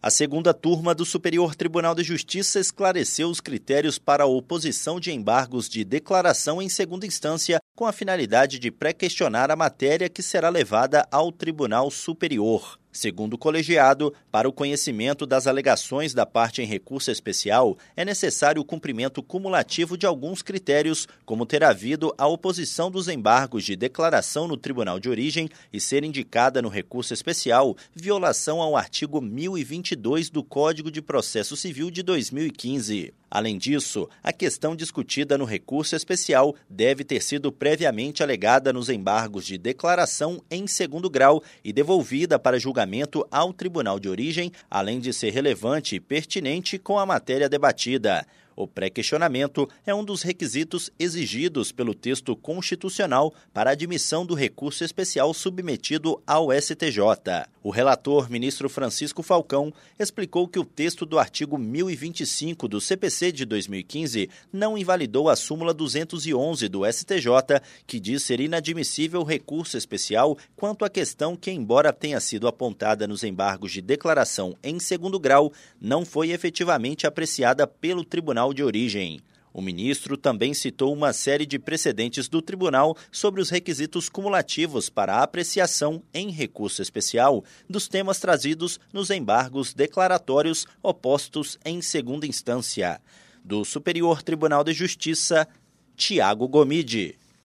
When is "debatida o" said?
47.48-48.66